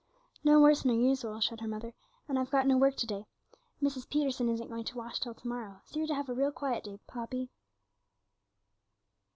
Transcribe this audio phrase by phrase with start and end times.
[0.43, 1.93] 'No worse nor usual,' said her mother,
[2.27, 3.27] 'and I've got no work to day.
[3.83, 4.09] Mrs.
[4.09, 6.83] Peterson isn't going to wash till to morrow, so you're to have a real quiet
[6.85, 7.51] day, Poppy.'